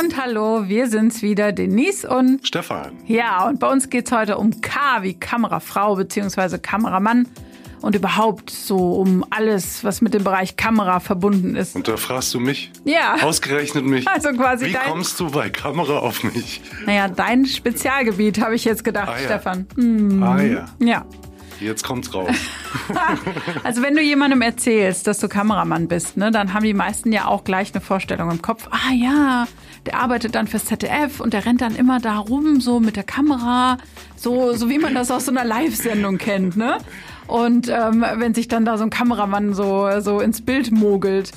[0.00, 2.92] und hallo, wir sind's wieder, Denise und Stefan.
[3.06, 6.58] Ja, und bei uns geht's heute um K wie Kamerafrau bzw.
[6.58, 7.26] Kameramann
[7.82, 11.76] und überhaupt so um alles, was mit dem Bereich Kamera verbunden ist.
[11.76, 12.72] Und da fragst du mich?
[12.84, 13.16] Ja.
[13.22, 14.08] Ausgerechnet mich?
[14.08, 16.60] Also quasi Wie dein- kommst du bei Kamera auf mich?
[16.84, 19.24] Naja, dein Spezialgebiet, habe ich jetzt gedacht, Ah, ja.
[19.26, 19.66] Stefan.
[19.76, 21.04] Hm, Ah ja, ja.
[21.60, 22.28] jetzt kommt's raus.
[23.64, 27.26] Also wenn du jemandem erzählst, dass du Kameramann bist, ne, dann haben die meisten ja
[27.26, 28.68] auch gleich eine Vorstellung im Kopf.
[28.70, 29.46] Ah ja,
[29.86, 33.04] der arbeitet dann fürs ZDF und der rennt dann immer da rum, so mit der
[33.04, 33.78] Kamera,
[34.16, 36.78] so, so wie man das aus so einer Live-Sendung kennt, ne?
[37.26, 41.32] Und ähm, wenn sich dann da so ein Kameramann so, so ins Bild mogelt.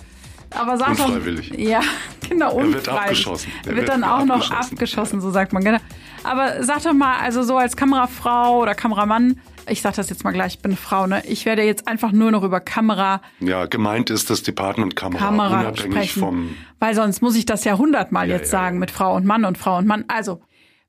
[0.52, 1.52] Aber sag doch- Unfreiwillig.
[1.58, 1.82] Ja,
[2.30, 3.00] genau, Er wird unfreiwillig.
[3.02, 3.52] abgeschossen.
[3.62, 4.74] Er wird wird dann auch noch abgeschossen.
[4.74, 5.80] abgeschossen, so sagt man, genau.
[6.24, 10.32] Aber sag doch mal, also so als Kamerafrau oder Kameramann, ich sag das jetzt mal
[10.32, 11.24] gleich, ich bin eine Frau, ne?
[11.28, 15.60] Ich werde jetzt einfach nur noch über Kamera, Ja, gemeint ist das Department Kamera, Kamera
[15.62, 16.20] unabhängig sprechen.
[16.20, 16.56] vom.
[16.80, 18.80] Weil sonst muss ich das ja hundertmal Ja, jetzt ja, sagen ja.
[18.82, 20.06] mit Frau und Mann und Frau und Mann.
[20.08, 20.42] Also,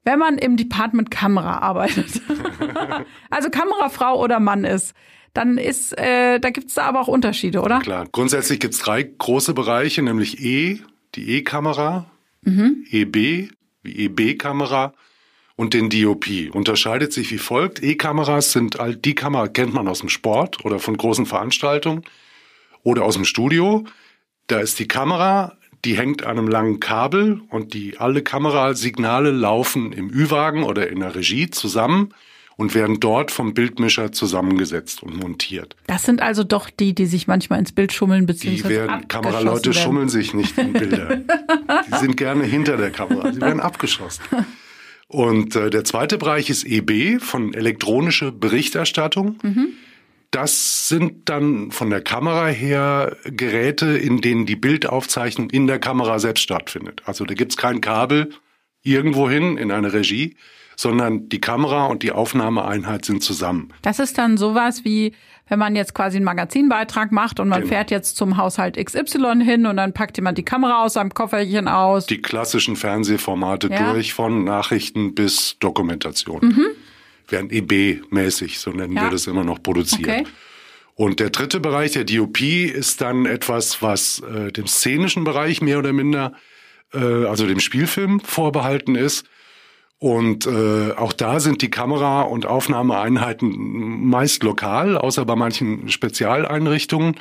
[0.05, 2.21] wenn man im Department Kamera arbeitet,
[3.31, 4.95] also Kamerafrau oder Mann ist,
[5.35, 7.79] dann ist, äh, da gibt's da aber auch Unterschiede, oder?
[7.81, 10.81] Klar, grundsätzlich gibt's drei große Bereiche, nämlich E,
[11.15, 12.07] die E-Kamera,
[12.43, 12.87] Mhm.
[12.91, 13.51] EB,
[13.83, 14.95] wie EB-Kamera
[15.61, 16.25] und den DOP.
[16.53, 17.83] Unterscheidet sich wie folgt.
[17.83, 22.03] E-Kameras sind all die Kamera, kennt man aus dem Sport oder von großen Veranstaltungen
[22.83, 23.85] oder aus dem Studio.
[24.47, 29.93] Da ist die Kamera, die hängt an einem langen Kabel und die alle Kamerasignale laufen
[29.93, 32.15] im Ü-Wagen oder in der Regie zusammen
[32.57, 35.77] und werden dort vom Bildmischer zusammengesetzt und montiert.
[35.87, 39.67] Das sind also doch die, die sich manchmal ins Bild schummeln, Die beziehungsweise werden, Kameraleute
[39.67, 39.83] werden.
[39.83, 41.17] schummeln sich nicht in Bilder.
[41.93, 43.31] die sind gerne hinter der Kamera.
[43.31, 44.25] Sie werden abgeschossen.
[45.11, 49.41] Und äh, der zweite Bereich ist EB von elektronische Berichterstattung.
[49.43, 49.71] Mhm.
[50.31, 56.21] Das sind dann von der Kamera her Geräte, in denen die Bildaufzeichnung in der Kamera
[56.21, 57.03] selbst stattfindet.
[57.07, 58.31] Also da gibt's kein Kabel
[58.85, 60.37] irgendwohin in eine Regie,
[60.77, 63.73] sondern die Kamera und die Aufnahmeeinheit sind zusammen.
[63.83, 65.13] Das ist dann sowas wie,
[65.51, 67.73] wenn man jetzt quasi einen Magazinbeitrag macht und man Genau.
[67.75, 71.69] fährt jetzt zum Haushalt XY hin und dann packt jemand die Kamera aus seinem Kofferchen
[71.69, 72.07] aus.
[72.07, 73.81] die klassischen Fernsehformate Ja.
[73.83, 73.93] Mhm.
[73.95, 76.57] durch, von Nachrichten bis Dokumentation.
[77.29, 79.03] Werden EB-mäßig, so nennen Ja.
[79.03, 80.09] wir das immer noch, produziert.
[80.09, 80.25] Okay.
[80.95, 85.79] Und der dritte Bereich, der DOP, ist dann etwas, was äh, dem szenischen Bereich mehr
[85.79, 86.33] oder minder,
[86.93, 89.25] äh, also dem Spielfilm vorbehalten ist.
[90.01, 97.17] Und äh, auch da sind die Kamera- und Aufnahmeeinheiten meist lokal, außer bei manchen Spezialeinrichtungen.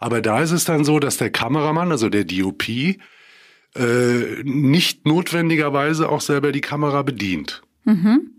[0.00, 2.96] Aber da ist es dann so, dass der Kameramann, also der DOP, äh,
[4.44, 7.62] nicht notwendigerweise auch selber die Kamera bedient.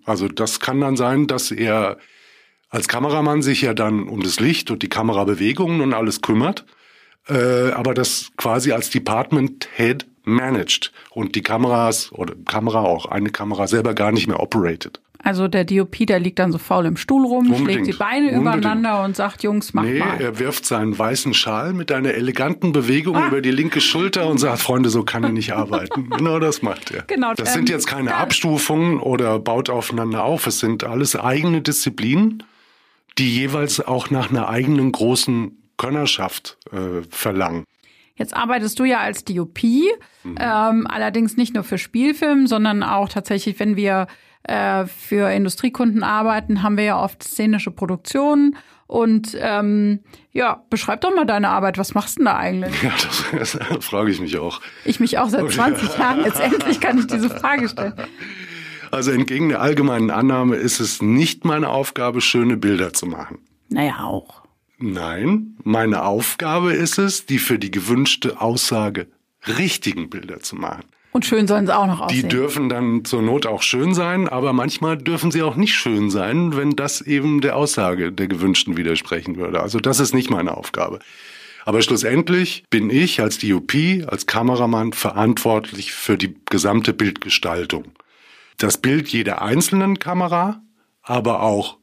[0.05, 1.97] Also das kann dann sein, dass er
[2.69, 6.65] als Kameramann sich ja dann um das Licht und die Kamerabewegungen und alles kümmert,
[7.27, 13.29] äh, aber das quasi als Department Head managt und die Kameras oder Kamera auch eine
[13.29, 14.99] Kamera selber gar nicht mehr operated.
[15.25, 17.87] Also der DOP, der liegt dann so faul im Stuhl rum, schlägt Unbedingt.
[17.87, 18.41] die Beine Unbedingt.
[18.41, 20.19] übereinander und sagt, Jungs, mach Nee, mal.
[20.19, 23.27] er wirft seinen weißen Schal mit einer eleganten Bewegung Ah.
[23.29, 26.09] über die linke Schulter und sagt, Freunde, so kann er nicht arbeiten.
[26.09, 27.03] genau das macht er.
[27.03, 30.45] Genau, Das ähm, sind jetzt keine Abstufungen oder baut aufeinander auf.
[30.45, 32.43] Es sind alles eigene Disziplinen,
[33.17, 37.63] die jeweils auch nach einer eigenen großen Könnerschaft äh, verlangen.
[38.15, 39.63] Jetzt arbeitest du ja als DOP,
[40.23, 40.37] Mhm.
[40.39, 44.07] ähm, allerdings nicht nur für Spielfilm, sondern auch tatsächlich, wenn wir
[44.43, 48.55] äh, für Industriekunden arbeiten, haben wir ja oft szenische Produktionen.
[48.87, 50.01] Und ähm,
[50.33, 51.77] ja, beschreib doch mal deine Arbeit.
[51.77, 52.83] Was machst du denn da eigentlich?
[52.83, 54.61] Ja, das, das frage ich mich auch.
[54.85, 56.23] Ich mich auch seit Oh, 20 Jahren.
[56.25, 57.93] Jetzt endlich kann ich diese Frage stellen.
[58.91, 63.39] Also entgegen der allgemeinen Annahme ist es nicht meine Aufgabe, schöne Bilder zu machen.
[63.69, 64.42] Naja, auch.
[64.77, 69.07] Nein, meine Aufgabe ist es, die für die gewünschte Aussage
[69.57, 70.83] richtigen Bilder zu machen.
[71.11, 72.29] Und schön sollen sie auch noch Die aussehen.
[72.29, 76.57] dürfen dann zur Not auch schön sein, aber manchmal dürfen sie auch nicht schön sein,
[76.57, 79.61] wenn das eben der Aussage der gewünschten widersprechen würde.
[79.61, 80.99] Also das ist nicht meine Aufgabe.
[81.65, 83.73] Aber schlussendlich bin ich als DOP,
[84.07, 87.85] als Kameramann verantwortlich für die gesamte Bildgestaltung.
[88.57, 90.61] Das Bild jeder einzelnen Kamera,
[91.03, 91.77] aber auch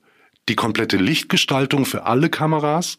[0.49, 2.99] die komplette Lichtgestaltung für alle Kameras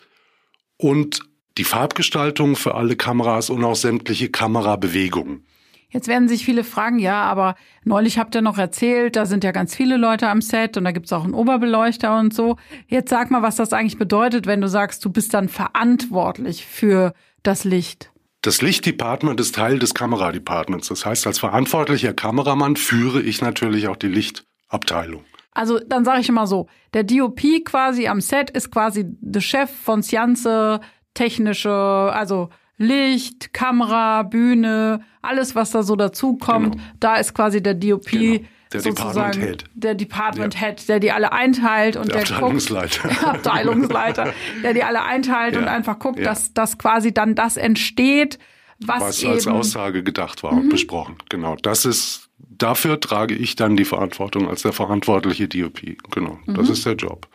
[0.78, 1.22] und
[1.58, 5.46] die Farbgestaltung für alle Kameras und auch sämtliche Kamerabewegungen.
[5.90, 9.52] Jetzt werden sich viele fragen, ja, aber neulich habt ihr noch erzählt, da sind ja
[9.52, 12.56] ganz viele Leute am Set und da gibt's auch einen Oberbeleuchter und so.
[12.88, 17.14] Jetzt sag mal, was das eigentlich bedeutet, wenn du sagst, du bist dann verantwortlich für
[17.44, 18.10] das Licht.
[18.42, 20.88] Das Lichtdepartment ist Teil des Kameradepartments.
[20.88, 25.26] Das heißt, als verantwortlicher Kameramann führe ich natürlich auch die Lichtabteilung.
[25.54, 29.70] Also dann sage ich immer so, der DOP quasi am Set ist quasi der Chef
[29.70, 30.80] von das ganze
[31.14, 36.74] technische, also Licht, Kamera, Bühne, alles, was da so dazukommt.
[36.76, 36.84] Genau.
[37.00, 38.10] Da ist quasi der DOP.
[38.12, 38.40] Genau.
[38.74, 39.66] Der sozusagen Department Head.
[39.74, 40.60] der Department Ja.
[40.62, 43.10] Head, der die alle einteilt und Der der, Abteilungsleiter.
[43.10, 44.34] guckt, der Abteilungsleiter,
[44.64, 45.60] der die alle einteilt Ja.
[45.62, 46.26] und einfach guckt, Ja.
[46.26, 48.40] dass, dass quasi dann das entsteht,
[48.80, 50.60] was, was eben als Aussage gedacht war Mhm.
[50.62, 51.16] und besprochen.
[51.30, 51.58] Genau.
[51.62, 52.30] Das ist,
[52.62, 55.82] dafür trage ich dann die Verantwortung als der verantwortliche DOP.
[56.12, 56.40] Genau.
[56.48, 56.74] Das Mhm.
[56.74, 57.28] ist der Job.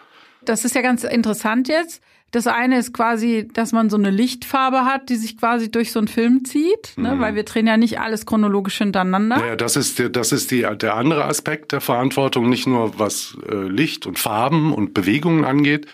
[0.44, 2.00] Das ist ja ganz interessant jetzt.
[2.32, 6.00] Das eine ist quasi, dass man so eine Lichtfarbe hat, die sich quasi durch so
[6.00, 7.02] einen Film zieht, Mhm.
[7.04, 7.16] ne?
[7.18, 9.38] weil wir drehen ja nicht alles chronologisch hintereinander.
[9.38, 13.36] Naja, das ist, der, das ist die, der andere Aspekt der Verantwortung, nicht nur was
[13.48, 15.86] äh, Licht und Farben und Bewegungen angeht,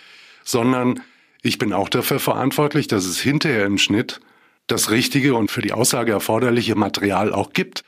[0.44, 1.00] sondern
[1.42, 4.20] ich bin auch dafür verantwortlich, dass es hinterher im Schnitt
[4.68, 7.84] das richtige und für die Aussage erforderliche Material auch gibt.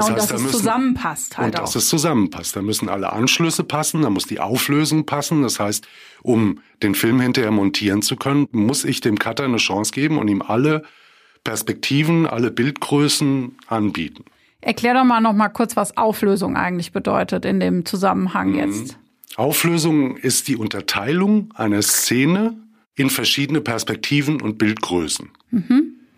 [0.00, 1.64] Ja, und dass da es müssen- zusammenpasst halt und auch.
[1.64, 2.56] dass es zusammenpasst.
[2.56, 5.42] Da müssen alle Anschlüsse passen, da muss die Auflösung passen.
[5.42, 5.86] Das heißt,
[6.22, 10.28] um den Film hinterher montieren zu können, muss ich dem Cutter eine Chance geben und
[10.28, 10.82] ihm alle
[11.44, 14.24] Perspektiven, alle Bildgrößen anbieten.
[14.60, 18.58] Erklär doch mal noch mal kurz, was Auflösung eigentlich bedeutet in dem Zusammenhang Mhm.
[18.58, 18.98] jetzt.
[19.36, 22.56] Auflösung ist die Unterteilung einer Szene
[22.96, 25.28] in verschiedene Perspektiven und Bildgrößen.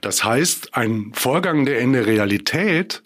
[0.01, 3.03] Das heißt, ein Vorgang, der in der Realität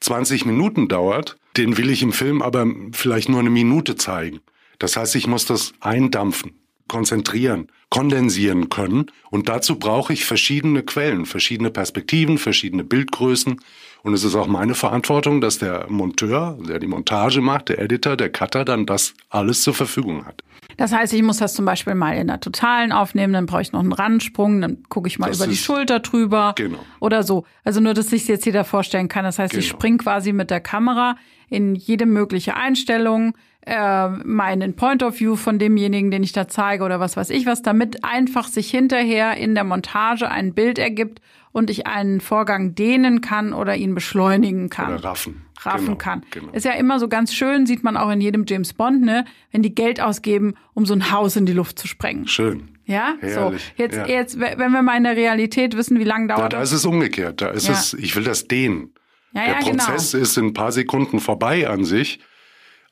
[0.00, 4.40] 20 Minuten dauert, den will ich im Film aber vielleicht nur eine Minute zeigen.
[4.78, 6.52] Das heißt, ich muss das eindampfen,
[6.88, 9.06] konzentrieren, kondensieren können.
[9.30, 13.60] Und dazu brauche ich verschiedene Quellen, verschiedene Perspektiven, verschiedene Bildgrößen.
[14.02, 18.16] Und es ist auch meine Verantwortung, dass der Monteur, der die Montage macht, der Editor,
[18.16, 20.42] der Cutter dann das alles zur Verfügung hat.
[20.76, 23.72] Das heißt, ich muss das zum Beispiel mal in der Totalen aufnehmen, dann brauche ich
[23.72, 26.78] noch einen Randsprung, dann gucke ich mal Das über die Schulter drüber Genau.
[27.00, 27.44] oder so.
[27.64, 29.24] Also nur, dass sich jetzt jeder vorstellen kann.
[29.24, 29.78] Das heißt, ich Genau.
[29.78, 31.16] springe quasi mit der Kamera
[31.48, 33.34] in jede mögliche Einstellung,
[33.66, 37.46] äh, meinen Point of View von demjenigen, den ich da zeige oder was weiß ich
[37.46, 41.20] was, damit einfach sich hinterher in der Montage ein Bild ergibt
[41.52, 45.42] und ich einen Vorgang dehnen kann oder ihn beschleunigen kann Oder raffen.
[45.66, 46.22] Raffen Genau, kann.
[46.30, 46.52] genau.
[46.52, 49.62] Ist ja immer so ganz schön, sieht man auch in jedem James Bond, ne, wenn
[49.62, 52.26] die Geld ausgeben, um so ein Haus in die Luft zu sprengen.
[52.28, 52.68] Schön.
[52.86, 53.82] Ja, Herrlich, so.
[53.82, 54.06] Jetzt, ja.
[54.06, 56.70] jetzt, wenn wir mal in der Realität wissen, wie lange Da, dauert da das?
[56.70, 57.40] ist es umgekehrt.
[57.40, 57.74] Da ist Ja.
[57.74, 58.92] es, ich will das dehnen.
[59.32, 59.84] Ja, der ja, genau.
[59.84, 62.20] Prozess ist in ein paar Sekunden vorbei an sich.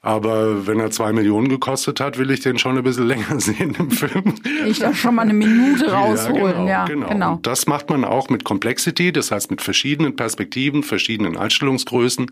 [0.00, 3.74] Aber wenn er zwei Millionen gekostet hat, will ich den schon ein bisschen länger sehen
[3.78, 4.34] im Film.
[4.66, 6.66] Ich da schon mal eine Minute rausholen.
[6.66, 7.32] Ja, genau, genau.
[7.36, 12.26] Und das macht man auch mit Complexity, das heißt mit verschiedenen Perspektiven, verschiedenen Einstellungsgrößen.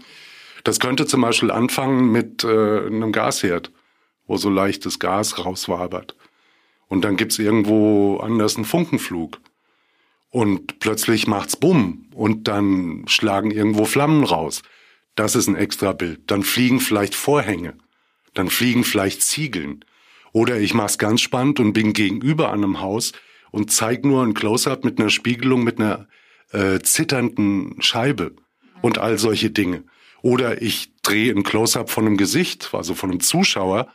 [0.64, 3.72] Das könnte zum Beispiel anfangen mit äh, einem Gasherd,
[4.26, 6.16] wo so leichtes Gas rauswabert.
[6.88, 9.40] Und dann gibt's irgendwo anders einen Funkenflug.
[10.30, 14.62] Und plötzlich macht's Bumm und dann schlagen irgendwo Flammen raus.
[15.14, 16.30] Das ist ein extra Bild.
[16.30, 17.74] Dann fliegen vielleicht Vorhänge.
[18.34, 19.84] Dann fliegen vielleicht Ziegeln.
[20.32, 23.12] Oder ich mach's ganz spannend und bin gegenüber an einem Haus
[23.50, 26.08] und zeig nur ein Close-up mit einer Spiegelung, mit einer
[26.52, 28.32] äh, zitternden Scheibe
[28.80, 29.84] und all solche Dinge.
[30.22, 33.88] Oder ich drehe ein Close-up von einem Gesicht, also von einem Zuschauer,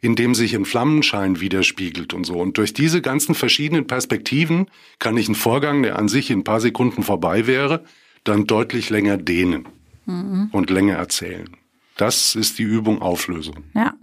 [0.00, 2.34] in dem sich ein Flammenschein widerspiegelt und so.
[2.34, 4.66] Und durch diese ganzen verschiedenen Perspektiven
[4.98, 7.84] kann ich einen Vorgang, der an sich in ein paar Sekunden vorbei wäre,
[8.24, 9.66] dann deutlich länger dehnen
[10.06, 11.48] und länger erzählen.
[11.96, 13.64] Das ist die Übung Auflösung.
[13.74, 13.94] Ja.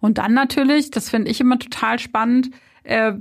[0.00, 2.50] Und dann natürlich, das finde ich immer total spannend,
[2.86, 3.14] äh,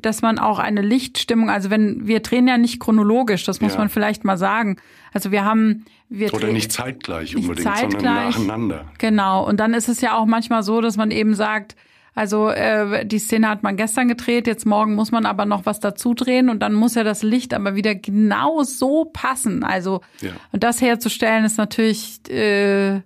[0.00, 3.78] dass man auch eine Lichtstimmung, also wenn wir drehen ja nicht chronologisch, das muss Ja.
[3.78, 4.76] man vielleicht mal sagen.
[5.12, 8.34] Also wir haben, wir Oder nicht zeitgleich Nicht unbedingt, sondern zeitgleich.
[8.36, 8.84] nacheinander.
[8.98, 9.46] Genau.
[9.46, 11.76] Und dann ist es ja auch manchmal so, dass man eben sagt,
[12.14, 15.80] also äh, die Szene hat man gestern gedreht, jetzt morgen muss man aber noch was
[15.80, 19.62] dazu drehen und dann muss ja das Licht aber wieder genau so passen.
[19.64, 20.30] Also Ja.
[20.52, 23.02] und das herzustellen ist natürlich äh,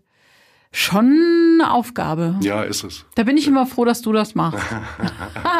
[0.72, 2.38] schon eine Aufgabe.
[2.42, 3.04] Ja, ist es.
[3.16, 4.64] Da bin ich immer froh, dass du das machst.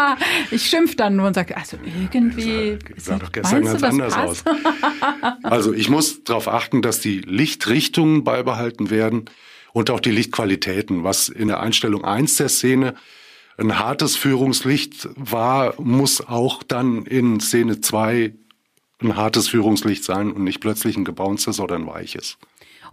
[0.51, 2.79] ich schimpf dann nur und sage, also irgendwie.
[2.97, 4.49] Sah doch gestern ganz anders passt?
[4.49, 4.57] aus.
[5.43, 9.25] Also ich muss darauf achten, dass die Lichtrichtungen beibehalten werden
[9.73, 11.05] und auch die Lichtqualitäten.
[11.05, 12.95] Was in der Einstellung 1 der Szene
[13.59, 18.33] ein hartes Führungslicht war, muss auch dann in Szene 2
[19.03, 22.39] ein hartes Führungslicht sein und nicht plötzlich ein gebouncedes oder ein weiches.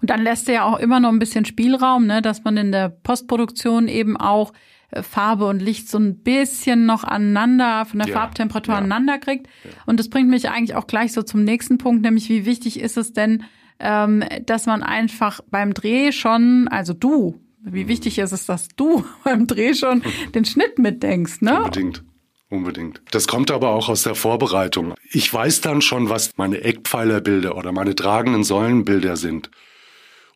[0.02, 2.72] Und dann lässt er ja auch immer noch ein bisschen Spielraum, ne, dass man in
[2.72, 4.54] der Postproduktion eben auch
[4.92, 8.80] äh, Farbe und Licht so ein bisschen noch aneinander, von der Ja, Farbtemperatur ja.
[8.80, 9.48] aneinander kriegt.
[9.86, 12.98] Und das bringt mich eigentlich auch gleich so zum nächsten Punkt, nämlich wie wichtig ist
[12.98, 13.44] es denn,
[13.80, 19.06] ähm, dass man einfach beim Dreh schon, also du, wie wichtig ist es, dass du
[19.24, 20.04] beim Dreh schon
[20.36, 21.58] den Schnitt mitdenkst, ne?
[21.58, 22.04] Unbedingt.
[22.50, 23.02] Unbedingt.
[23.12, 24.94] Das kommt aber auch aus der Vorbereitung.
[25.12, 29.52] Ich weiß dann schon, was meine Eckpfeilerbilder oder meine tragenden Säulenbilder sind.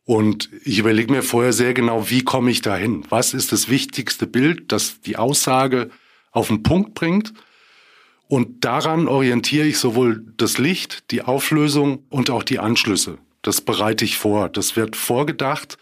[0.05, 3.05] Und ich überlege mir vorher sehr genau, wie komme ich dahin?
[3.09, 5.89] Was ist das wichtigste Bild, das die Aussage
[6.31, 7.33] auf den Punkt bringt?
[8.27, 13.17] Und daran orientiere ich sowohl das Licht, die Auflösung und auch die Anschlüsse.
[13.41, 14.49] Das bereite ich vor.
[14.49, 15.77] Das wird vorgedacht.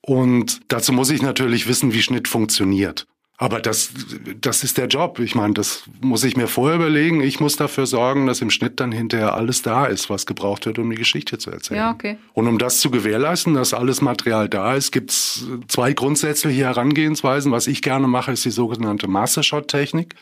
[0.00, 3.06] Und dazu muss ich natürlich wissen, wie Schnitt funktioniert.
[3.42, 3.94] Aber das,
[4.38, 5.18] das ist der Job.
[5.18, 7.22] Ich meine, das muss ich mir vorher überlegen.
[7.22, 10.78] Ich muss dafür sorgen, dass im Schnitt dann hinterher alles da ist, was gebraucht wird,
[10.78, 11.78] um die Geschichte zu erzählen.
[11.78, 12.18] Ja, okay.
[12.34, 17.50] Und um das zu gewährleisten, dass alles Material da ist, gibt's zwei grundsätzliche Herangehensweisen.
[17.50, 20.16] Was ich gerne mache, ist die sogenannte Mastershot-Technik.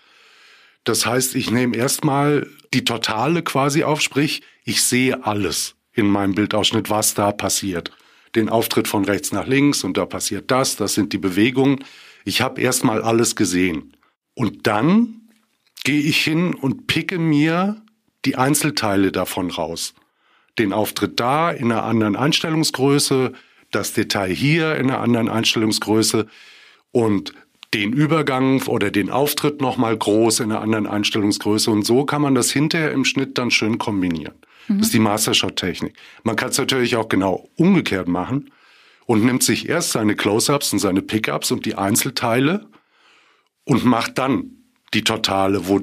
[0.84, 6.36] Das heißt, ich nehme erstmal die Totale quasi auf, sprich, ich sehe alles in meinem
[6.36, 7.90] Bildausschnitt, was da passiert.
[8.36, 11.84] Den Auftritt von rechts nach links und da passiert das, das sind die Bewegungen.
[12.24, 13.96] Ich habe erstmal alles gesehen.
[14.34, 15.28] Und dann
[15.84, 17.82] gehe ich hin und picke mir
[18.24, 19.94] die Einzelteile davon raus.
[20.58, 23.32] Den Auftritt da in einer anderen Einstellungsgröße,
[23.70, 26.26] das Detail hier in einer anderen Einstellungsgröße
[26.90, 27.32] und
[27.74, 31.70] den Übergang oder den Auftritt nochmal groß in einer anderen Einstellungsgröße.
[31.70, 34.34] Und so kann man das hinterher im Schnitt dann schön kombinieren.
[34.68, 34.78] Mhm.
[34.78, 35.94] Das ist die Mastershot-Technik.
[36.22, 38.50] Man kann es natürlich auch genau umgekehrt machen
[39.08, 42.66] und nimmt sich erst seine Close-ups und seine Pickups und die Einzelteile
[43.64, 44.50] und macht dann
[44.92, 45.80] die Totale, wo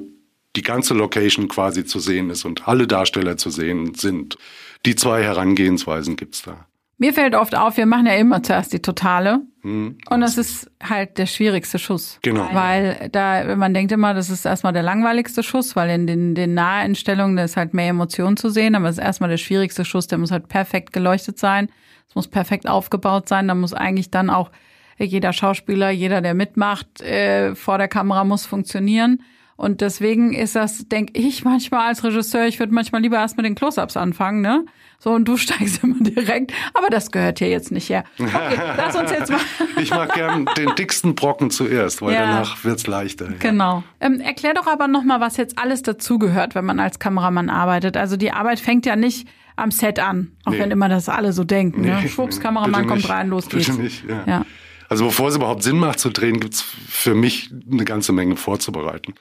[0.54, 4.38] die ganze Location quasi zu sehen ist und alle Darsteller zu sehen sind.
[4.86, 6.66] Die zwei Herangehensweisen gibt's da.
[6.98, 9.40] Mir fällt oft auf, wir machen ja immer zuerst die Totale.
[9.66, 9.98] Hm.
[10.08, 12.20] Und das ist halt der schwierigste Schuss.
[12.22, 12.48] Genau.
[12.52, 16.54] Weil da, man denkt immer, das ist erstmal der langweiligste Schuss, weil in den, den
[16.54, 20.18] Naheinstellungen ist halt mehr Emotion zu sehen, aber es ist erstmal der schwierigste Schuss, der
[20.18, 21.68] muss halt perfekt geleuchtet sein.
[22.08, 23.48] Es muss perfekt aufgebaut sein.
[23.48, 24.52] Da muss eigentlich dann auch
[24.98, 29.20] jeder Schauspieler, jeder, der mitmacht, äh, vor der Kamera muss funktionieren.
[29.56, 33.46] Und deswegen ist das, denke ich manchmal als Regisseur, ich würde manchmal lieber erst mit
[33.46, 34.64] den Close-Ups anfangen, ne?
[35.06, 36.52] So, und du steigst immer direkt.
[36.74, 38.02] Aber das gehört hier jetzt nicht her.
[38.18, 39.38] Okay, lass uns jetzt mal.
[39.80, 42.22] ich mag gern den dicksten Brocken zuerst, weil ja.
[42.22, 43.28] danach wird's leichter.
[43.38, 43.84] Genau.
[44.00, 47.96] Ähm, erklär doch aber nochmal, was jetzt alles dazugehört, wenn man als Kameramann arbeitet.
[47.96, 50.58] Also die Arbeit fängt ja nicht am Set an, auch nee.
[50.58, 51.82] wenn immer das alle so denken.
[51.82, 51.94] Ne?
[51.94, 52.02] Nee.
[52.02, 52.08] Ne?
[52.08, 53.68] Schwupps, Kameramann kommt rein, los geht's.
[53.68, 54.24] Bitte nicht, ja.
[54.26, 54.46] ja.
[54.88, 59.14] Also bevor es überhaupt Sinn macht zu drehen, gibt's für mich eine ganze Menge vorzubereiten.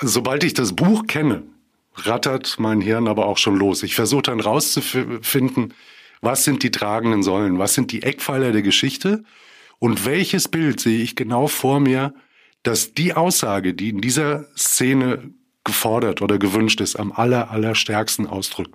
[0.00, 1.42] Also, sobald ich das Buch kenne,
[2.06, 3.82] rattert mein Hirn aber auch schon los.
[3.82, 5.74] Ich versuche dann rauszufinden,
[6.20, 9.24] was sind die tragenden Säulen, was sind die Eckpfeiler der Geschichte
[9.78, 12.14] und welches Bild sehe ich genau vor mir,
[12.62, 15.32] dass die Aussage, die in dieser Szene
[15.64, 18.74] gefordert oder gewünscht ist, am aller, allerstärksten ausdrückt.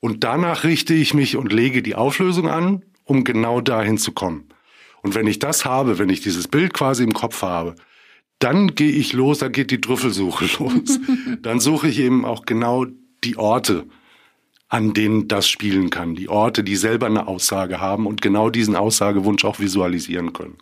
[0.00, 4.48] Und danach richte ich mich und lege die Auflösung an, um genau dahin zu kommen.
[5.02, 7.74] Und wenn ich das habe, wenn ich dieses Bild quasi im Kopf habe,
[8.40, 10.98] dann gehe ich los, da geht die Trüffelsuche los.
[11.42, 12.86] dann suche ich eben auch genau
[13.22, 13.86] die Orte,
[14.68, 16.14] an denen das spielen kann.
[16.14, 20.58] Die Orte, die selber eine Aussage haben und genau diesen Aussagewunsch auch visualisieren können.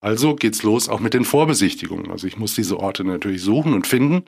[0.00, 2.10] Also geht's los auch mit den Vorbesichtigungen.
[2.10, 4.24] Also ich muss diese Orte natürlich suchen und finden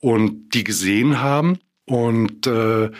[0.00, 1.58] und die gesehen haben.
[1.86, 2.90] Und äh,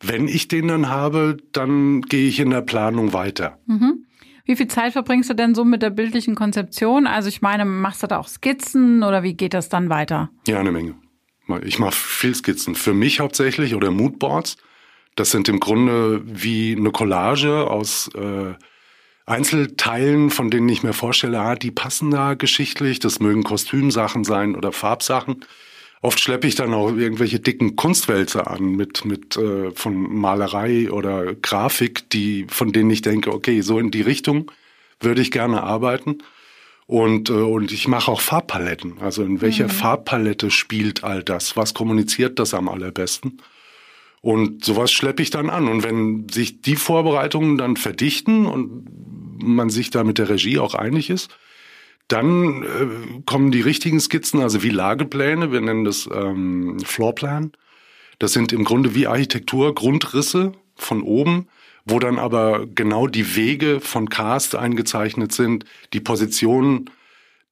[0.00, 3.58] wenn ich den dann habe, dann gehe ich in der Planung weiter.
[3.66, 4.06] Mhm.
[4.48, 7.06] Wie viel Zeit verbringst du denn so mit der bildlichen Konzeption?
[7.06, 10.30] Also ich meine, machst du da auch Skizzen oder wie geht das dann weiter?
[10.46, 10.94] Ja, eine Menge.
[11.64, 12.74] Ich mache viel Skizzen.
[12.74, 14.56] Für mich hauptsächlich oder Moodboards.
[15.16, 18.54] Das sind im Grunde wie eine Collage aus äh,
[19.26, 23.00] Einzelteilen, von denen ich mir vorstelle, ah, die passen da geschichtlich.
[23.00, 25.44] Das mögen Kostümsachen sein oder Farbsachen.
[26.00, 31.34] Oft schleppe ich dann auch irgendwelche dicken Kunstwälzer an mit mit äh, von Malerei oder
[31.34, 34.50] Grafik, die von denen ich denke, okay, so in die Richtung
[35.00, 36.18] würde ich gerne arbeiten.
[36.86, 38.98] Und äh, und ich mache auch Farbpaletten.
[39.00, 39.70] Also in welcher mhm.
[39.70, 41.56] Farbpalette spielt all das?
[41.56, 43.42] Was kommuniziert das am allerbesten?
[44.20, 45.68] Und sowas schleppe ich dann an.
[45.68, 48.86] Und wenn sich die Vorbereitungen dann verdichten und
[49.40, 51.30] man sich da mit der Regie auch einig ist,
[52.08, 57.52] dann äh, kommen die richtigen Skizzen, also wie Lagepläne, wir nennen das ähm, Floorplan.
[58.18, 61.48] Das sind im Grunde wie Architektur Grundrisse von oben,
[61.84, 66.90] wo dann aber genau die Wege von Cast eingezeichnet sind, die Positionen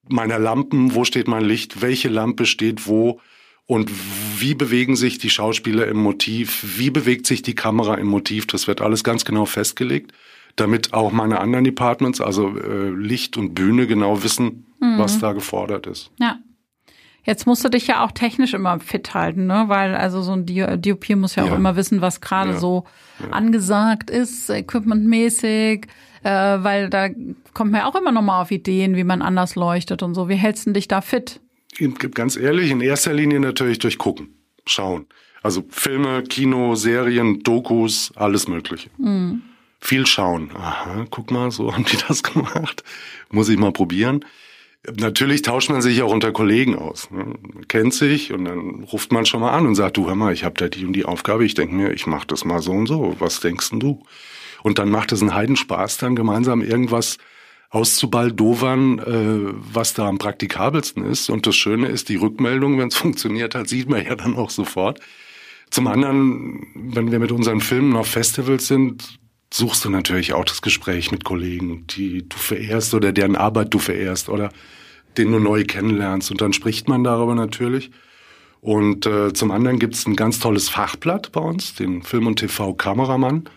[0.09, 3.21] meiner Lampen, wo steht mein Licht, welche Lampe steht wo
[3.65, 3.91] und
[4.39, 8.67] wie bewegen sich die Schauspieler im Motiv, wie bewegt sich die Kamera im Motiv, das
[8.67, 10.13] wird alles ganz genau festgelegt
[10.57, 14.97] damit auch meine anderen Departments, also äh, Licht und Bühne, genau wissen, mhm.
[14.97, 16.11] was da gefordert ist.
[16.19, 16.39] Ja.
[17.23, 19.65] Jetzt musst du dich ja auch technisch immer fit halten, ne?
[19.67, 21.55] Weil also so ein DOP muss ja auch ja.
[21.55, 22.57] immer wissen, was gerade ja.
[22.57, 22.85] so
[23.19, 23.31] ja.
[23.31, 25.87] angesagt ist, equipmentmäßig,
[26.23, 27.09] äh, weil da
[27.53, 30.29] kommt man ja auch immer noch mal auf Ideen, wie man anders leuchtet und so.
[30.29, 31.41] Wie hältst du dich da fit?
[32.13, 34.29] Ganz ehrlich, in erster Linie natürlich durch Gucken,
[34.65, 35.05] Schauen.
[35.43, 38.89] Also Filme, Kino, Serien, Dokus, alles Mögliche.
[38.97, 39.41] Mhm
[39.79, 40.51] viel schauen.
[40.55, 42.83] Aha, guck mal, so haben die das gemacht.
[43.29, 44.25] Muss ich mal probieren.
[44.95, 47.11] Natürlich tauscht man sich auch unter Kollegen aus.
[47.11, 47.33] Ne?
[47.67, 50.43] Kennt sich und dann ruft man schon mal an und sagt, du hör mal, ich
[50.43, 51.45] habe da die und die Aufgabe.
[51.45, 53.15] Ich denke mir, ich mache das mal so und so.
[53.19, 54.03] Was denkst denn du?
[54.63, 57.17] Und dann macht es einen Heidenspaß, dann gemeinsam irgendwas
[57.69, 61.29] auszubaldowern, äh, was da am praktikabelsten ist.
[61.29, 64.49] Und das Schöne ist, die Rückmeldung, wenn es funktioniert hat, sieht man ja dann auch
[64.49, 64.99] sofort.
[65.69, 69.19] Zum anderen, wenn wir mit unseren Filmen auf Festivals sind,
[69.53, 73.79] suchst du natürlich auch das Gespräch mit Kollegen, die du verehrst oder deren Arbeit du
[73.79, 74.51] verehrst oder
[75.17, 76.31] den du neu kennenlernst.
[76.31, 77.91] Und dann spricht man darüber natürlich.
[78.61, 82.39] Und äh, zum anderen gibt es ein ganz tolles Fachblatt bei uns, den Film- und
[82.39, 83.49] TV-Kameramann.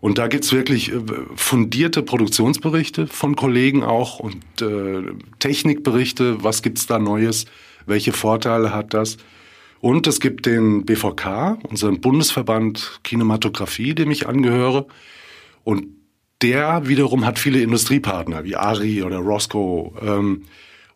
[0.00, 1.00] Und da gibt's wirklich äh,
[1.36, 5.02] fundierte Produktionsberichte von Kollegen auch und äh,
[5.38, 7.44] Technikberichte, was gibt's da Neues,
[7.86, 9.18] welche Vorteile hat das.
[9.80, 14.86] Und es gibt den BVK, unseren Bundesverband Kinematografie, dem ich angehöre.
[15.70, 15.86] Und
[16.42, 19.92] der wiederum hat viele Industriepartner wie Ari oder Roscoe.
[20.02, 20.42] Ähm,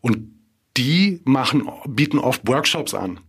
[0.00, 0.33] und
[0.76, 3.21] die machen, bieten oft Workshops an.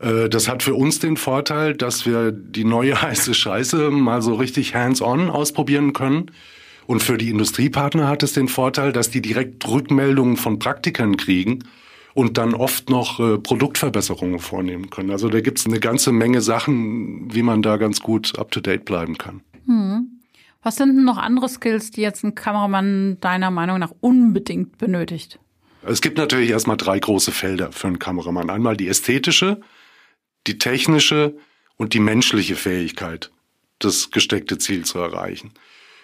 [0.00, 4.34] Äh, das hat für uns den Vorteil, dass wir die neue heiße Scheiße mal so
[4.34, 6.32] richtig hands-on ausprobieren können.
[6.88, 11.60] Und für die Industriepartner hat es den Vorteil, dass die direkt Rückmeldungen von Praktikern kriegen
[12.12, 15.12] und dann oft noch äh, Produktverbesserungen vornehmen können.
[15.12, 19.16] Also da gibt es eine ganze Menge Sachen, wie man da ganz gut up-to-date bleiben
[19.16, 19.42] kann.
[19.66, 20.15] Hm.
[20.66, 25.38] Was sind denn noch andere Skills, die jetzt ein Kameramann deiner Meinung nach unbedingt benötigt?
[25.82, 28.50] Es gibt natürlich erstmal drei große Felder für einen Kameramann.
[28.50, 29.60] Einmal die ästhetische,
[30.48, 31.36] die technische
[31.76, 33.30] und die menschliche Fähigkeit,
[33.78, 35.52] das gesteckte Ziel zu erreichen.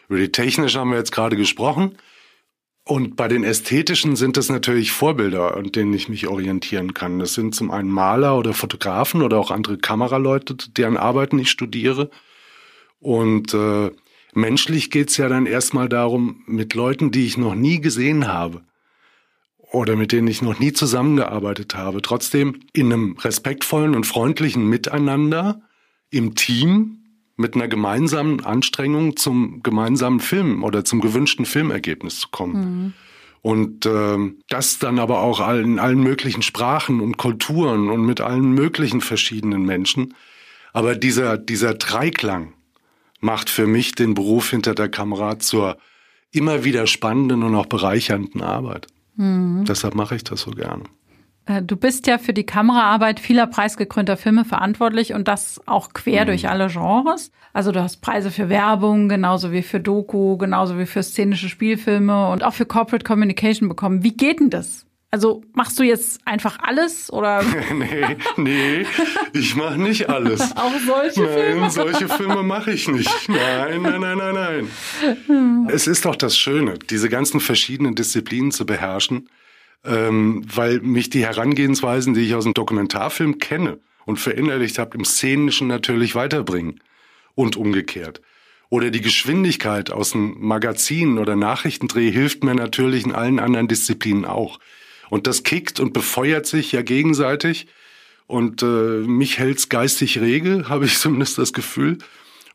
[0.08, 1.98] Über die technische haben wir jetzt gerade gesprochen.
[2.84, 7.18] Und bei den ästhetischen sind es natürlich Vorbilder, an denen ich mich orientieren kann.
[7.18, 12.10] Das sind zum einen Maler oder Fotografen oder auch andere Kameraleute, deren Arbeiten ich studiere.
[13.00, 13.90] Und äh,
[14.32, 18.62] menschlich geht's ja dann erstmal darum, mit Leuten, die ich noch nie gesehen habe,
[19.72, 25.62] oder mit denen ich noch nie zusammengearbeitet habe, trotzdem in einem respektvollen und freundlichen Miteinander
[26.10, 26.98] im Team
[27.36, 32.54] mit einer gemeinsamen Anstrengung zum gemeinsamen Film oder zum gewünschten Filmergebnis zu kommen.
[32.54, 32.92] Mhm.
[33.40, 34.18] Und äh,
[34.48, 39.64] das dann aber auch in allen möglichen Sprachen und Kulturen und mit allen möglichen verschiedenen
[39.64, 40.14] Menschen.
[40.72, 42.52] Aber dieser, dieser Dreiklang
[43.22, 45.78] macht für mich den Beruf hinter der Kamera zur
[46.32, 48.88] immer wieder spannenden und auch bereichernden Arbeit.
[49.16, 49.64] Mhm.
[49.66, 50.84] Deshalb mache ich das so gerne.
[51.46, 56.22] Äh, du bist ja für die Kameraarbeit vieler preisgekrönter Filme verantwortlich und das auch quer
[56.22, 56.26] mhm.
[56.26, 57.30] durch alle Genres.
[57.52, 62.30] Also du hast Preise für Werbung, genauso wie für Doku, genauso wie für szenische Spielfilme
[62.30, 64.02] und auch für Corporate Communication bekommen.
[64.02, 64.86] Wie geht denn das?
[65.14, 67.44] Also machst du jetzt einfach alles oder?
[67.74, 68.86] nee, nee,
[69.34, 70.40] ich mache nicht alles.
[70.56, 71.60] Auch solche nein, Filme?
[71.60, 73.28] Nein, solche Filme mache ich nicht.
[73.28, 74.70] Nein, nein, nein, nein, nein.
[75.26, 75.68] Hm.
[75.70, 79.28] Es ist doch das Schöne, diese ganzen verschiedenen Disziplinen zu beherrschen,
[79.84, 85.04] ähm, weil mich die Herangehensweisen, die ich aus dem Dokumentarfilm kenne und verinnerlicht habe, im
[85.04, 86.80] Szenischen natürlich weiterbringen
[87.34, 88.22] und umgekehrt.
[88.70, 94.24] Oder die Geschwindigkeit aus dem Magazin oder Nachrichtendreh hilft mir natürlich in allen anderen Disziplinen
[94.24, 94.58] auch.
[95.12, 97.66] Und das kickt und befeuert sich ja gegenseitig.
[98.26, 101.98] Und äh, mich hält's geistig rege, habe ich zumindest das Gefühl.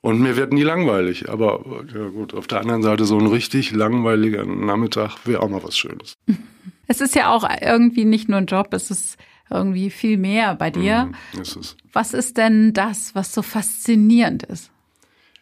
[0.02, 1.30] Und mir wird nie langweilig.
[1.30, 5.64] Aber ja gut, auf der anderen Seite so ein richtig langweiliger Nachmittag wäre auch mal
[5.64, 6.18] was Schönes.
[6.90, 9.18] Es ist ja auch irgendwie nicht nur ein Job, es ist
[9.50, 11.12] irgendwie viel mehr bei dir.
[11.34, 11.76] Mm, ist es.
[11.92, 14.72] Was ist denn das, was so faszinierend ist?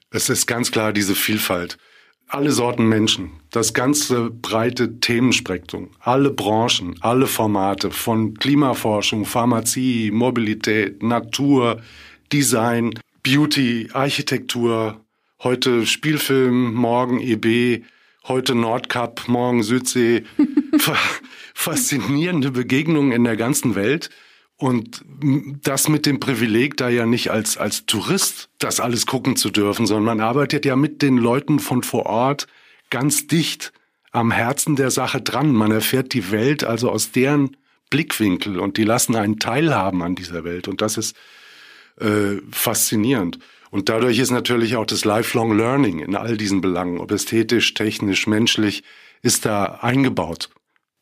[0.10, 1.78] Es ist ganz klar diese Vielfalt
[2.28, 11.04] alle Sorten Menschen, das ganze breite Themenspektrum, alle Branchen, alle Formate von Klimaforschung, Pharmazie, Mobilität,
[11.04, 11.82] Natur,
[12.34, 12.92] Design,
[13.24, 15.02] Beauty, Architektur,
[15.44, 17.84] heute Spielfilm, morgen EB,
[18.28, 20.24] heute Nordkap, morgen Südsee.
[21.54, 24.10] Faszinierende Begegnungen in der ganzen Welt.
[24.58, 25.04] Und
[25.64, 29.86] das mit dem Privileg, da ja nicht als, als Tourist das alles gucken zu dürfen,
[29.86, 32.48] sondern man arbeitet ja mit den Leuten von vor Ort
[32.90, 33.74] ganz dicht
[34.12, 35.52] am Herzen der Sache dran.
[35.52, 37.58] Man erfährt die Welt also aus deren
[37.90, 40.70] Blickwinkel und die lassen einen teilhaben an dieser Welt.
[40.70, 41.18] Und das ist
[42.00, 43.40] äh, faszinierend.
[43.72, 48.26] Und dadurch ist natürlich auch das Lifelong Learning in all diesen Belangen, ob ästhetisch, technisch,
[48.26, 48.84] menschlich,
[49.22, 50.50] ist da eingebaut.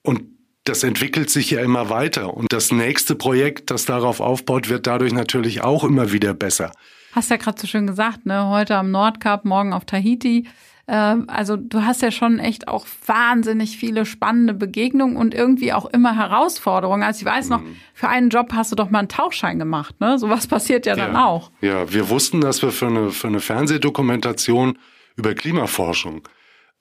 [0.01, 0.23] Und
[0.63, 2.33] das entwickelt sich ja immer weiter.
[2.33, 6.71] Und das nächste Projekt, das darauf aufbaut, wird dadurch natürlich auch immer wieder besser.
[7.11, 8.47] Hast ja gerade so schön gesagt, ne?
[8.47, 10.47] Heute am Nordkap, morgen auf Tahiti.
[10.87, 15.85] Ähm, also du hast ja schon echt auch wahnsinnig viele spannende Begegnungen und irgendwie auch
[15.85, 17.03] immer Herausforderungen.
[17.03, 17.75] Also ich weiß noch, mhm.
[17.93, 20.17] für einen Job hast du doch mal einen Tauchschein gemacht, ne?
[20.17, 21.25] Sowas passiert ja dann ja.
[21.25, 21.51] auch.
[21.61, 24.79] Ja, wir wussten, dass wir für eine, für eine Fernsehdokumentation
[25.15, 26.27] über Klimaforschung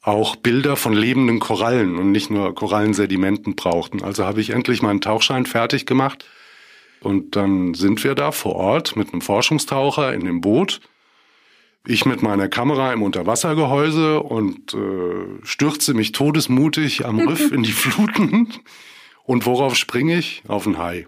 [0.02, 4.02] auch Bilder von lebenden Korallen und nicht nur Korallensedimenten brauchten.
[4.02, 6.26] Also habe ich endlich meinen Tauchschein fertig gemacht
[7.00, 10.80] und dann sind wir da vor Ort mit einem Forschungstaucher in dem Boot.
[11.86, 17.72] Ich mit meiner Kamera im Unterwassergehäuse und äh, stürze mich todesmutig am Riff in die
[17.72, 18.52] Fluten.
[19.24, 20.42] Und worauf springe ich?
[20.48, 21.06] Auf ein Hai.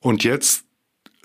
[0.00, 0.65] Und jetzt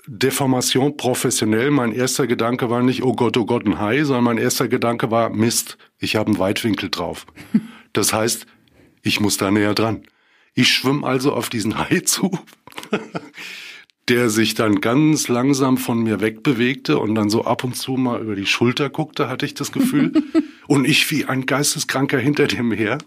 [0.06, 1.70] Deformation professionell.
[1.70, 5.10] Mein erster Gedanke war nicht, oh Gott, oh Gott, ein Hai, sondern mein erster Gedanke
[5.10, 7.26] war, Mist, ich habe einen Weitwinkel drauf.
[7.92, 8.46] Das heißt,
[9.02, 10.02] ich muss da näher dran.
[10.54, 12.30] Ich schwimme also auf diesen Hai zu,
[14.08, 18.20] der sich dann ganz langsam von mir wegbewegte und dann so ab und zu mal
[18.20, 20.12] über die Schulter guckte, hatte ich das Gefühl.
[20.66, 22.98] und ich wie ein Geisteskranker hinter dem her.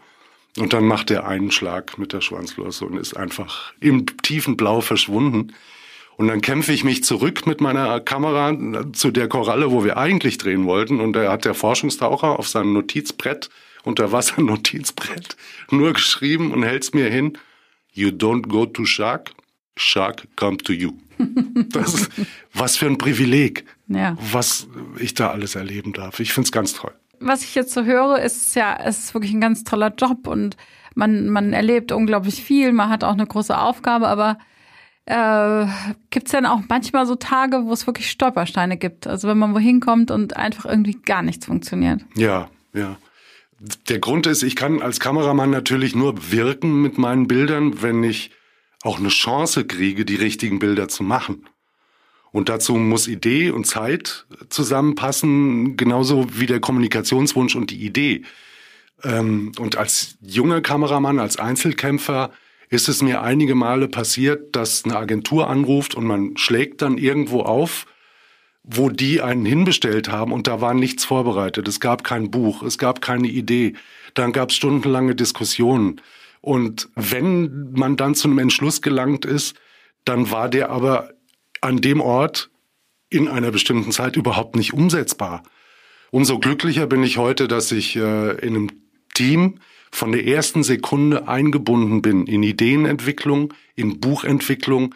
[0.58, 4.80] Und dann macht er einen Schlag mit der Schwanzflosse und ist einfach im tiefen Blau
[4.80, 5.54] verschwunden.
[6.18, 8.56] Und dann kämpfe ich mich zurück mit meiner Kamera
[8.94, 11.02] zu der Koralle, wo wir eigentlich drehen wollten.
[11.02, 13.50] Und da hat der Forschungstaucher auf seinem Notizbrett,
[13.84, 15.36] Unterwasser-Notizbrett,
[15.72, 17.38] nur geschrieben und hält's mir hin.
[17.92, 19.32] You don't go to shark,
[19.76, 20.94] shark come to you.
[21.70, 22.12] Das ist,
[22.54, 24.18] was für ein Privileg, ja.
[24.32, 24.68] was
[25.00, 26.20] ich da alles erleben darf.
[26.20, 26.94] Ich find's ganz toll.
[27.20, 30.58] Was ich jetzt so höre, ist ja, es ist wirklich ein ganz toller Job und
[30.94, 34.38] man, man erlebt unglaublich viel, man hat auch eine große Aufgabe, aber
[35.06, 35.68] äh,
[36.10, 39.08] gibt es denn auch manchmal so Tage, wo es wirklich Stolpersteine gibt?
[39.08, 42.02] Also wenn man wohin kommt und einfach irgendwie gar nichts funktioniert.
[42.16, 42.98] Ja, ja.
[43.88, 48.32] Der Grund ist, ich kann als Kameramann natürlich nur wirken mit meinen Bildern, wenn ich
[48.82, 51.48] auch eine Chance kriege, die richtigen Bilder zu machen.
[52.32, 58.24] Und dazu muss Idee und Zeit zusammenpassen, genauso wie der Kommunikationswunsch und die Idee.
[59.04, 62.32] Ähm, und als junger Kameramann, als Einzelkämpfer
[62.70, 67.42] ist es mir einige Male passiert, dass eine Agentur anruft und man schlägt dann irgendwo
[67.42, 67.86] auf,
[68.64, 71.68] wo die einen hinbestellt haben und da war nichts vorbereitet.
[71.68, 73.74] Es gab kein Buch, es gab keine Idee.
[74.16, 76.02] Dann gab es stundenlange Diskussionen.
[76.42, 79.56] Und wenn man dann zu einem Entschluss gelangt ist,
[80.04, 81.10] dann war der aber
[81.62, 82.50] an dem Ort
[83.10, 85.44] in einer bestimmten Zeit überhaupt nicht umsetzbar.
[86.12, 88.72] Umso glücklicher bin ich heute, dass ich äh, in einem
[89.14, 89.60] Team
[89.96, 94.94] von der ersten Sekunde eingebunden bin in Ideenentwicklung, in Buchentwicklung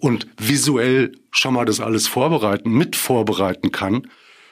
[0.00, 4.08] und visuell schon mal das alles vorbereiten, mit vorbereiten kann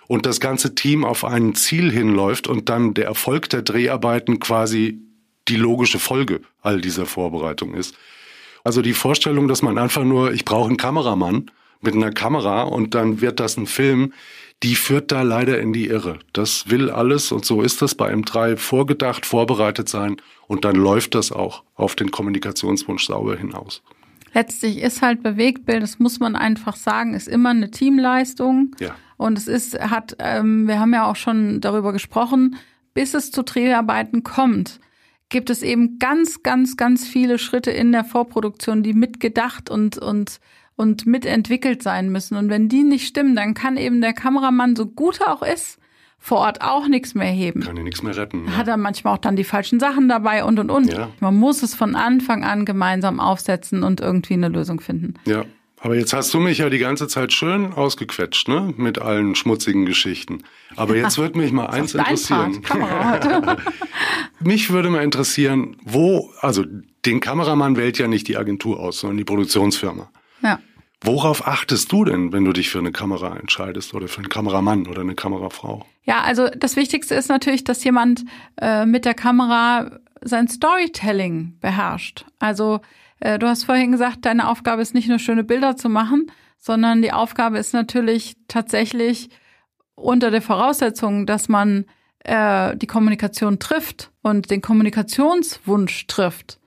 [0.07, 5.01] und das ganze Team auf ein Ziel hinläuft und dann der Erfolg der Dreharbeiten quasi
[5.49, 7.97] die logische Folge all dieser Vorbereitung ist.
[8.65, 12.95] Also die Vorstellung, dass man einfach nur, ich brauche einen Kameramann mit einer Kamera und
[12.95, 14.13] dann wird das ein Film,
[14.63, 16.19] die führt da leider in die Irre.
[16.33, 20.17] Das will alles und so ist das bei M3 vorgedacht, vorbereitet sein
[20.47, 23.83] und dann läuft das auch auf den Kommunikationswunsch sauber hinaus.
[24.33, 28.75] Letztlich ist halt Bewegtbild, das muss man einfach sagen, ist immer eine Teamleistung.
[28.81, 28.95] Ja.
[29.17, 32.57] Und es ist, hat, ähm, wir haben ja auch schon darüber gesprochen,
[32.93, 34.79] bis es zu Dreharbeiten kommt,
[35.29, 40.41] gibt es eben ganz, ganz, ganz viele Schritte in der Vorproduktion, die mitgedacht und, und
[40.77, 42.37] und mitentwickelt sein müssen.
[42.37, 45.79] Und wenn die nicht stimmen, dann kann eben der Kameramann, so gut er auch ist,
[46.19, 47.61] vor Ort auch nichts mehr heben.
[47.61, 48.47] Kann er nichts mehr retten.
[48.47, 48.57] Ja.
[48.57, 50.93] Hat er manchmal auch dann die falschen Sachen dabei und und und.
[50.93, 51.11] Ja.
[51.21, 55.15] Man muss es von Anfang an gemeinsam aufsetzen und irgendwie eine Lösung finden.
[55.25, 55.45] Ja.
[55.79, 58.73] Aber jetzt hast du mich ja die ganze Zeit schön ausgequetscht, ne?
[58.77, 60.43] Mit allen schmutzigen Geschichten.
[60.75, 62.63] Aber jetzt würde mich mal eins interessieren.
[64.41, 66.65] mich würde mal interessieren, wo, also
[67.05, 70.11] den Kameramann wählt ja nicht die Agentur aus, sondern die Produktionsfirma.
[70.43, 70.59] Ja.
[71.03, 74.87] Worauf achtest du denn, wenn du dich für eine Kamera entscheidest oder für einen Kameramann
[74.87, 75.85] oder eine Kamerafrau?
[76.05, 78.25] Ja, also das Wichtigste ist natürlich, dass jemand
[78.61, 82.25] äh, mit der Kamera sein Storytelling beherrscht.
[82.39, 82.81] Also
[83.21, 87.03] äh, du hast vorhin gesagt, deine Aufgabe ist nicht nur schöne Bilder zu machen, sondern
[87.03, 89.29] die Aufgabe ist natürlich tatsächlich
[89.95, 91.85] unter der Voraussetzung, dass man
[92.21, 96.59] äh, die Kommunikation trifft und den Kommunikationswunsch trifft,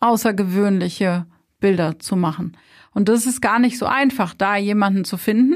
[0.00, 1.26] außergewöhnliche
[1.60, 2.56] Bilder zu machen.
[2.98, 5.54] Und das ist gar nicht so einfach, da jemanden zu finden.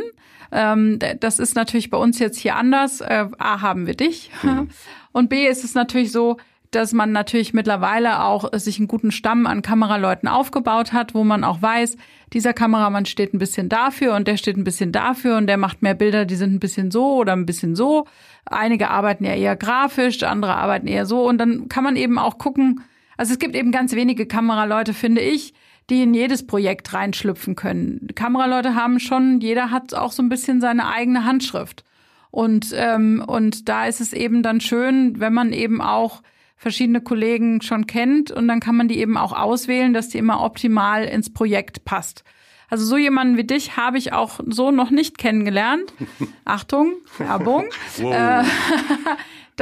[0.52, 3.00] Ähm, das ist natürlich bei uns jetzt hier anders.
[3.00, 4.30] Äh, A, haben wir dich.
[4.44, 4.68] Mhm.
[5.10, 6.36] Und B, ist es natürlich so,
[6.70, 11.42] dass man natürlich mittlerweile auch sich einen guten Stamm an Kameraleuten aufgebaut hat, wo man
[11.42, 11.96] auch weiß,
[12.32, 15.82] dieser Kameramann steht ein bisschen dafür und der steht ein bisschen dafür und der macht
[15.82, 18.06] mehr Bilder, die sind ein bisschen so oder ein bisschen so.
[18.44, 22.38] Einige arbeiten ja eher grafisch, andere arbeiten eher so und dann kann man eben auch
[22.38, 22.84] gucken,
[23.16, 25.54] also es gibt eben ganz wenige Kameraleute, finde ich,
[25.90, 28.08] die in jedes Projekt reinschlüpfen können.
[28.14, 31.84] Kameraleute haben schon, jeder hat auch so ein bisschen seine eigene Handschrift.
[32.30, 36.22] Und, ähm, und da ist es eben dann schön, wenn man eben auch
[36.56, 40.42] verschiedene Kollegen schon kennt und dann kann man die eben auch auswählen, dass die immer
[40.42, 42.24] optimal ins Projekt passt.
[42.70, 45.92] Also so jemanden wie dich habe ich auch so noch nicht kennengelernt.
[46.46, 47.66] Achtung, Werbung.
[47.98, 48.14] Wow.
[48.14, 48.44] Äh,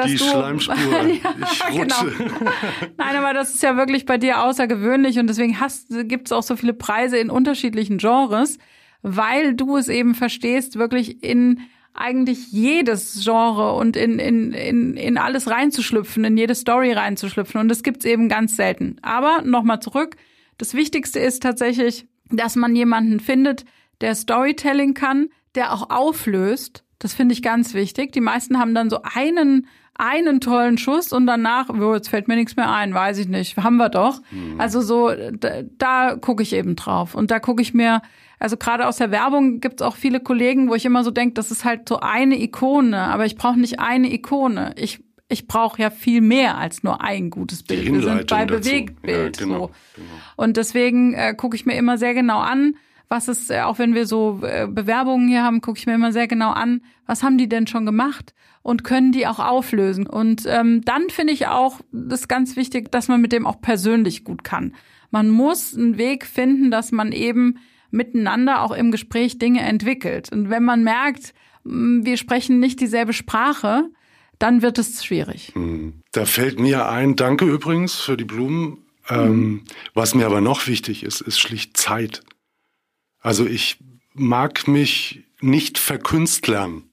[0.01, 0.75] dass Die du, Schleimspur.
[1.03, 1.35] ja,
[1.71, 2.05] ich genau.
[2.97, 5.57] Nein, aber das ist ja wirklich bei dir außergewöhnlich und deswegen
[6.09, 8.59] gibt es auch so viele Preise in unterschiedlichen Genres,
[9.03, 11.61] weil du es eben verstehst, wirklich in
[11.93, 17.61] eigentlich jedes Genre und in, in, in, in alles reinzuschlüpfen, in jede Story reinzuschlüpfen.
[17.61, 18.97] Und das gibt's eben ganz selten.
[19.03, 20.17] Aber nochmal zurück.
[20.57, 23.65] Das Wichtigste ist tatsächlich, dass man jemanden findet,
[24.01, 26.85] der Storytelling kann, der auch auflöst.
[26.99, 28.13] Das finde ich ganz wichtig.
[28.13, 29.67] Die meisten haben dann so einen
[30.01, 33.57] einen tollen Schuss und danach, oh, jetzt fällt mir nichts mehr ein, weiß ich nicht,
[33.57, 34.21] haben wir doch.
[34.31, 34.61] Mhm.
[34.61, 37.15] Also so, da, da gucke ich eben drauf.
[37.15, 38.03] Und da gucke ich mir,
[38.39, 41.51] also gerade aus der Werbung gibt's auch viele Kollegen, wo ich immer so denke, das
[41.51, 44.73] ist halt so eine Ikone, aber ich brauche nicht eine Ikone.
[44.77, 45.01] Ich
[45.33, 47.87] ich brauche ja viel mehr als nur ein gutes Bild.
[47.87, 49.39] Wir sind bei Bewegtbild.
[49.39, 49.71] Ja, genau, so.
[49.95, 50.09] genau.
[50.35, 52.75] Und deswegen äh, gucke ich mir immer sehr genau an,
[53.11, 56.12] was ist, äh, auch wenn wir so äh, Bewerbungen hier haben, gucke ich mir immer
[56.12, 58.33] sehr genau an, was haben die denn schon gemacht?
[58.62, 60.07] und können die auch auflösen.
[60.07, 63.61] Und ähm, dann finde ich auch, das ist ganz wichtig, dass man mit dem auch
[63.61, 64.75] persönlich gut kann.
[65.11, 67.59] Man muss einen Weg finden, dass man eben
[67.90, 70.31] miteinander auch im Gespräch Dinge entwickelt.
[70.31, 73.88] Und wenn man merkt, wir sprechen nicht dieselbe Sprache,
[74.38, 75.53] dann wird es schwierig.
[75.55, 76.03] Hm.
[76.12, 78.79] Da fällt mir ein, danke übrigens für die Blumen.
[79.09, 79.64] Ähm, mhm.
[79.92, 82.23] was mir aber noch wichtig ist, ist schlicht Zeit.
[83.20, 83.78] Also ich
[84.14, 86.85] mag mich nicht verkünstlern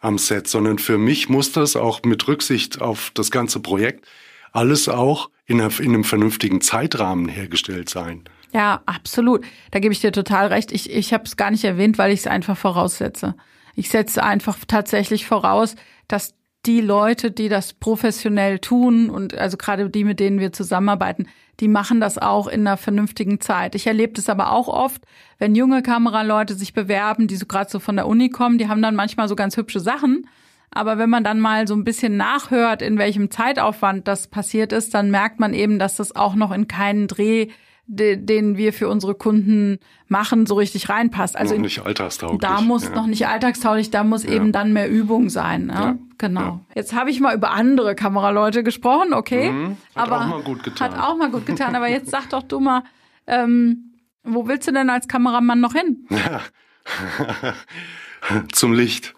[0.00, 4.06] am Set, sondern für mich muss das auch mit Rücksicht auf das ganze Projekt
[4.52, 8.24] alles auch in, einem vernünftigen Zeitrahmen hergestellt sein.
[8.52, 9.44] Ja, absolut.
[9.72, 10.70] Da gebe ich dir total recht.
[10.70, 13.34] Ich, ich habe es gar nicht erwähnt, weil ich es einfach voraussetze.
[13.74, 15.74] Ich setze einfach tatsächlich voraus,
[16.06, 16.34] dass
[16.64, 21.26] die Leute, die das professionell tun und also gerade die, mit denen wir zusammenarbeiten,
[21.60, 23.74] die machen das auch in einer vernünftigen Zeit.
[23.74, 25.02] Ich erlebe das aber auch oft,
[25.38, 28.82] wenn junge Kameraleute sich bewerben, die so gerade so von der Uni kommen, die haben
[28.82, 30.26] dann manchmal so ganz hübsche Sachen.
[30.70, 34.92] Aber wenn man dann mal so ein bisschen nachhört, in welchem Zeitaufwand das passiert ist,
[34.92, 37.48] dann merkt man eben, dass das auch noch in keinen Dreh
[37.86, 41.36] den wir für unsere Kunden machen, so richtig reinpasst.
[41.36, 42.40] Also noch nicht alltagstauglich.
[42.40, 42.94] Da muss ja.
[42.94, 44.32] noch nicht alltagstauglich, da muss ja.
[44.32, 45.66] eben dann mehr Übung sein.
[45.66, 45.74] Ne?
[45.74, 45.98] Ja.
[46.18, 46.60] Genau.
[46.74, 49.50] Jetzt habe ich mal über andere Kameraleute gesprochen, okay.
[49.50, 49.76] Mhm.
[49.94, 50.92] Hat aber auch mal gut getan.
[50.92, 51.74] Hat auch mal gut getan.
[51.74, 52.84] Aber jetzt sag doch du mal,
[53.26, 53.92] ähm,
[54.22, 56.08] wo willst du denn als Kameramann noch hin?
[58.52, 59.14] Zum Licht.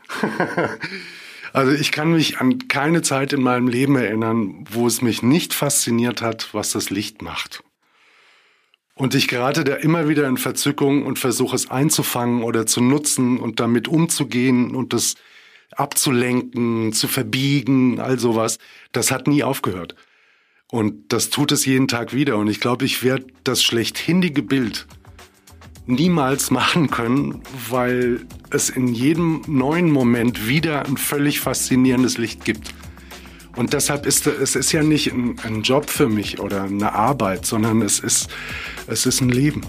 [1.52, 5.54] Also ich kann mich an keine Zeit in meinem Leben erinnern, wo es mich nicht
[5.54, 7.62] fasziniert hat, was das Licht macht.
[8.98, 13.38] Und ich gerate da immer wieder in Verzückung und versuche es einzufangen oder zu nutzen
[13.38, 15.16] und damit umzugehen und das
[15.70, 18.58] abzulenken, zu verbiegen, all sowas.
[18.92, 19.94] Das hat nie aufgehört.
[20.70, 22.38] Und das tut es jeden Tag wieder.
[22.38, 24.86] Und ich glaube, ich werde das schlechthindige Bild
[25.84, 32.74] niemals machen können, weil es in jedem neuen Moment wieder ein völlig faszinierendes Licht gibt.
[33.56, 37.46] Und deshalb ist es ist ja nicht ein, ein Job für mich oder eine Arbeit,
[37.46, 38.28] sondern es ist,
[38.86, 39.62] es ist ein Leben.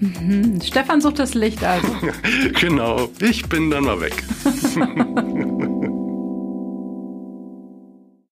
[0.00, 0.60] Mhm.
[0.62, 1.88] Stefan sucht das Licht also.
[2.60, 4.22] genau, ich bin dann mal weg.